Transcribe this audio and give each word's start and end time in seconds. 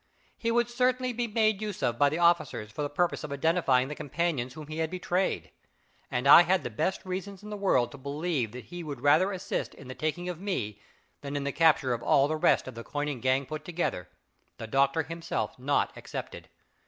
He 0.35 0.49
would 0.49 0.67
certainly 0.67 1.13
be 1.13 1.27
made 1.27 1.61
use 1.61 1.83
of 1.83 1.99
by 1.99 2.09
the 2.09 2.17
officers 2.17 2.71
for 2.71 2.81
the 2.81 2.89
purpose 2.89 3.23
of 3.23 3.31
identifying 3.31 3.87
the 3.87 3.93
companions 3.93 4.53
whom 4.55 4.65
he 4.65 4.79
had 4.79 4.89
betrayed; 4.89 5.51
and 6.09 6.27
I 6.27 6.41
had 6.41 6.63
the 6.63 6.71
best 6.71 7.05
reasons 7.05 7.43
in 7.43 7.51
the 7.51 7.55
world 7.55 7.91
to 7.91 7.99
believe 7.99 8.51
that 8.53 8.65
he 8.65 8.83
would 8.83 9.01
rather 9.01 9.31
assist 9.31 9.75
in 9.75 9.89
the 9.89 9.93
taking 9.93 10.27
of 10.27 10.41
me 10.41 10.79
than 11.21 11.35
in 11.35 11.43
the 11.43 11.51
capture 11.51 11.93
of 11.93 12.01
all 12.01 12.27
the 12.27 12.35
rest 12.35 12.67
of 12.67 12.73
the 12.73 12.83
coining 12.83 13.19
gang 13.19 13.45
put 13.45 13.63
together 13.63 14.09
the 14.57 14.65
doctor 14.65 15.03
himself 15.03 15.59
not 15.59 15.95
excepted. 15.95 16.49